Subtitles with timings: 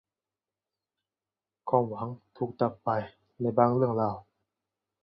[1.69, 2.07] ความหวัง
[2.37, 2.89] ถูกดับไป
[3.41, 4.15] ในบางเรื่องราว